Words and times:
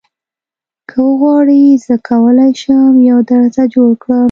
که 0.89 0.97
وغواړې 1.07 1.61
زه 1.85 1.95
کولی 2.09 2.51
شم 2.61 2.93
یو 3.09 3.19
درته 3.31 3.63
جوړ 3.73 3.91
کړم 4.01 4.19